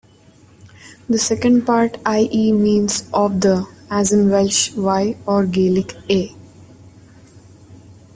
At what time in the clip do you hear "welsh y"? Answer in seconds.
4.31-5.15